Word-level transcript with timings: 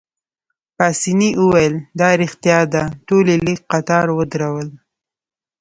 پاسیني 0.77 1.29
وویل: 1.41 1.75
دا 1.99 2.09
ريښتیا 2.21 2.59
ده، 2.73 2.83
ټول 3.07 3.25
يې 3.31 3.37
لیک 3.45 3.59
قطار 3.71 4.07
ودرول. 4.17 4.67